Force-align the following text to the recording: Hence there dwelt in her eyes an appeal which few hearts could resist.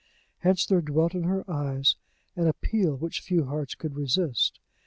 Hence 0.39 0.65
there 0.65 0.81
dwelt 0.81 1.13
in 1.13 1.25
her 1.25 1.47
eyes 1.47 1.95
an 2.35 2.47
appeal 2.47 2.95
which 2.95 3.19
few 3.21 3.45
hearts 3.45 3.75
could 3.75 3.95
resist. 3.95 4.59